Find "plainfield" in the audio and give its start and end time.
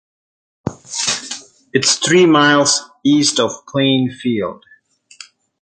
3.67-4.63